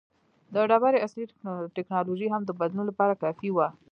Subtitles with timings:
[0.53, 1.27] د ډبرې عصر
[1.75, 3.67] ټکنالوژي هم د بدلون لپاره کافي وه.